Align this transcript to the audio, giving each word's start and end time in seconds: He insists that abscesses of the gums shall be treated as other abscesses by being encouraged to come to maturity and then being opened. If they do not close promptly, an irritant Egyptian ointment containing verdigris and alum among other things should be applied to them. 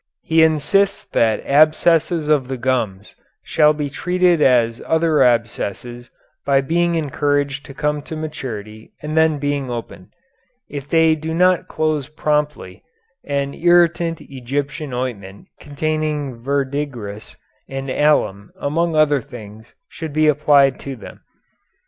He 0.23 0.41
insists 0.41 1.05
that 1.09 1.45
abscesses 1.45 2.27
of 2.27 2.47
the 2.47 2.57
gums 2.57 3.13
shall 3.43 3.71
be 3.71 3.87
treated 3.87 4.41
as 4.41 4.81
other 4.83 5.21
abscesses 5.21 6.09
by 6.43 6.61
being 6.61 6.95
encouraged 6.95 7.67
to 7.67 7.75
come 7.75 8.01
to 8.09 8.15
maturity 8.15 8.93
and 9.03 9.15
then 9.15 9.37
being 9.37 9.69
opened. 9.69 10.07
If 10.67 10.89
they 10.89 11.13
do 11.13 11.35
not 11.35 11.67
close 11.67 12.07
promptly, 12.07 12.81
an 13.25 13.53
irritant 13.53 14.21
Egyptian 14.21 14.91
ointment 14.91 15.49
containing 15.59 16.41
verdigris 16.41 17.37
and 17.69 17.91
alum 17.91 18.53
among 18.59 18.95
other 18.95 19.21
things 19.21 19.75
should 19.87 20.13
be 20.13 20.27
applied 20.27 20.79
to 20.79 20.95
them. 20.95 21.21